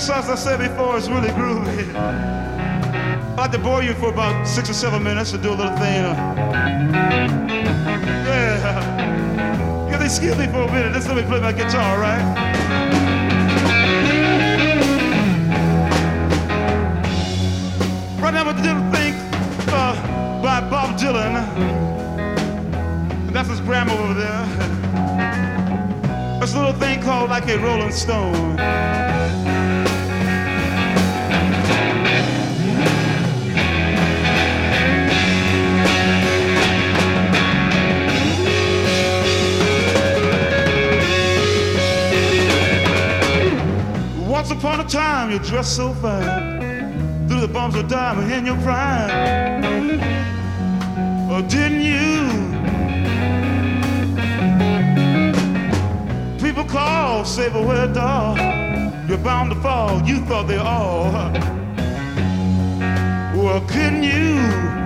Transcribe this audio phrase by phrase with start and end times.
[0.00, 1.94] said before, it's really groovy.
[1.94, 5.76] I'd like to bore you for about six or seven minutes to do a little
[5.76, 6.04] thing.
[8.24, 8.80] Yeah.
[9.90, 10.94] Yeah, they excuse me for a minute.
[10.94, 12.22] Just let me play my guitar, right?
[18.20, 19.14] Right now, I'm gonna do a thing
[19.68, 19.94] uh,
[20.42, 21.36] by Bob Dylan.
[23.26, 24.46] And that's his grandma over there.
[26.40, 28.58] This little thing called like a Rolling Stone.
[45.20, 47.28] Time, you dressed so fine.
[47.28, 49.10] Through the bumps of diamond in your prime.
[51.30, 52.28] Or didn't you?
[56.40, 58.38] People call, say, but where dog?
[59.08, 60.02] You're bound to fall.
[60.06, 61.12] You thought they all.
[63.36, 64.02] Well, couldn't?
[64.02, 64.79] You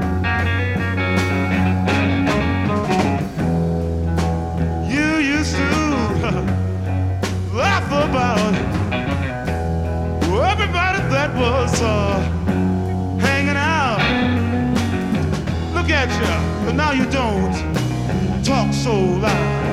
[18.65, 19.64] talk so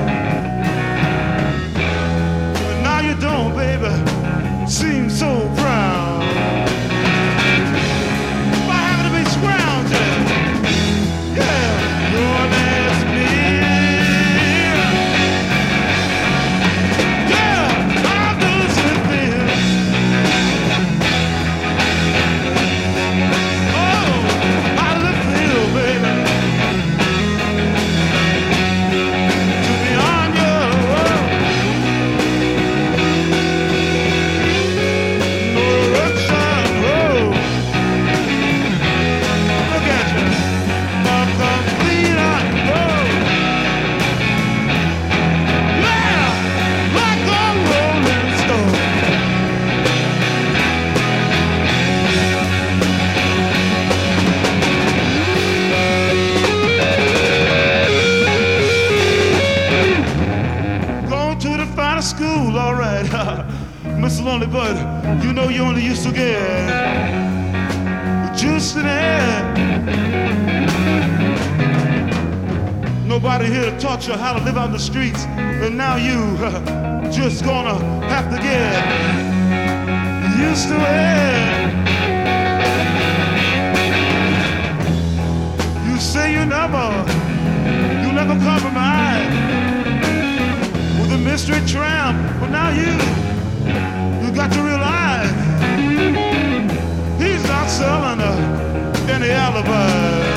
[62.02, 63.06] school, all right.
[63.84, 64.24] Mr.
[64.24, 67.32] Lonely Bud, you know you only used to get
[68.36, 69.54] juice in air.
[73.06, 76.36] Nobody here taught you how to live in the streets, and now you
[77.12, 78.84] just gonna have to get
[80.40, 81.62] used to it.
[85.86, 87.04] You say you never,
[88.02, 89.71] you never compromise
[91.32, 92.92] mystery tramp, but now you,
[94.22, 95.30] you got to realize
[97.18, 100.31] he's not selling uh, any alibi.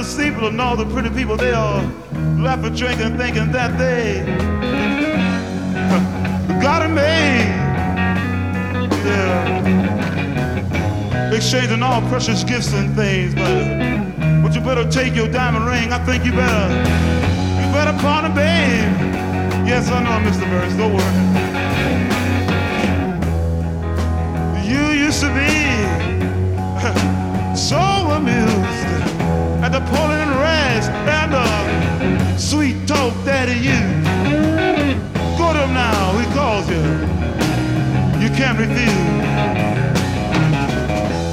[0.00, 1.82] The steeple and all the pretty people they all
[2.38, 4.24] laugh and drink and thinking that they
[6.62, 7.44] got it made.
[9.04, 9.70] Yeah.
[11.34, 15.92] Exchanging all precious gifts and things, but but you better take your diamond ring.
[15.92, 16.70] I think you better
[17.60, 18.88] you better pawn it, babe.
[19.68, 20.48] Yes, I know, Mr.
[20.48, 20.76] Burns.
[20.78, 21.12] Don't worry.
[24.66, 25.50] You used to be
[27.54, 27.89] so
[29.80, 34.06] the pulling rags and the sweet talk that he used.
[35.38, 36.82] Go to him now, he calls you.
[38.22, 39.08] You can't refuse.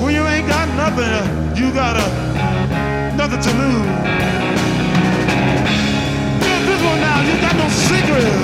[0.01, 1.11] When you ain't got nothing,
[1.57, 3.87] you got uh, nothing to lose.
[6.43, 8.36] Yeah, this one now, you got no secrets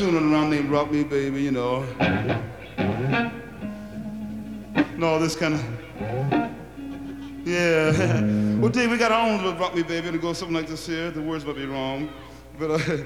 [0.00, 1.84] tune around named Rock Me Baby, you know.
[4.96, 5.64] No, this kind of.
[7.44, 7.92] Yeah.
[8.60, 10.86] well, Dave, we got our own little Rock Me Baby, and goes something like this
[10.86, 11.10] here.
[11.10, 12.08] The words might be wrong,
[12.58, 12.96] but uh,